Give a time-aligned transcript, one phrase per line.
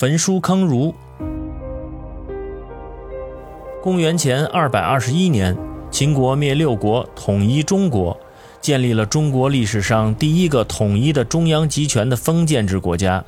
[0.00, 0.94] 焚书坑儒。
[3.82, 5.54] 公元前二百二十一年，
[5.90, 8.18] 秦国灭六国，统一中国，
[8.62, 13.22] 建立了中国历史上第一个统一的中央集权的封建制国家。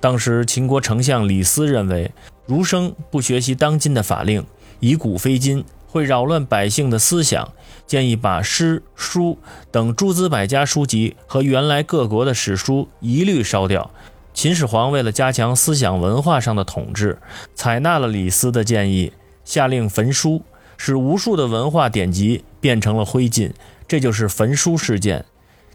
[0.00, 2.10] 当时，秦国丞相李斯认为，
[2.46, 4.46] 儒生不学习当今的法令，
[4.80, 7.52] 以古非今，会扰乱百姓的思想，
[7.86, 9.36] 建议把诗书
[9.70, 13.90] 等诸子百家书籍和原来各国的史书一律烧掉。
[14.34, 17.18] 秦始皇为了加强思想文化上的统治，
[17.54, 19.12] 采纳了李斯的建议。
[19.44, 20.42] 下令焚书，
[20.76, 23.52] 使无数的文化典籍变成了灰烬，
[23.86, 25.24] 这就是焚书事件。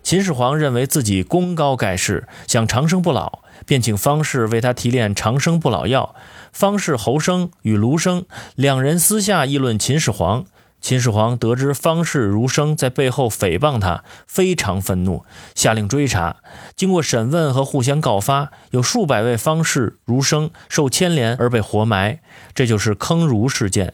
[0.03, 6.13] 秦始皇认为自己功高盖世，想长生不老，便请方士为他提炼长生不老药。
[6.51, 10.45] 方士侯生与卢生两人私下议论秦始皇。
[10.81, 16.37] 秦始皇得知方士、儒生在背后诽谤他，非常愤怒，下令追查。
[16.75, 22.21] 经过审问和互相告发，有数百位方士、儒生受牵连而被活埋。
[22.55, 23.93] 这就是坑儒事件。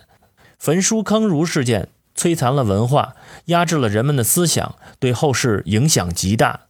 [0.60, 6.62] 焚书坑儒事件摧残了文化，压制了人们的思想，对后世影响极大。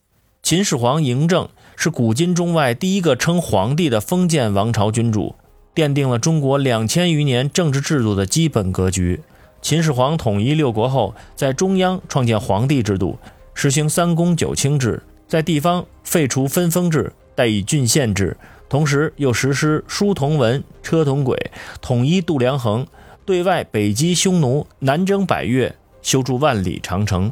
[0.42, 5.36] 秦始皇嬴政是古今中外第一个称皇帝的封建王朝君主，
[5.76, 9.22] 奠定了中国两千余年政治制度的基本格局。
[9.66, 13.18] 秦始皇统一六国后，在中央创建皇帝制度，
[13.56, 18.38] 实行三公九卿制；在地方废除分封制，代以郡县制。
[18.70, 21.50] 同时又实施书同文、车同轨，
[21.82, 22.86] 统一度量衡，
[23.26, 27.32] 对外北击匈奴，南征百越，修筑万里长城。